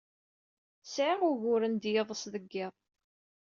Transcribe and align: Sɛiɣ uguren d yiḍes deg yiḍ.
Sɛiɣ 0.83 1.19
uguren 1.29 1.75
d 1.81 1.83
yiḍes 1.93 2.23
deg 2.33 2.45
yiḍ. 2.53 2.73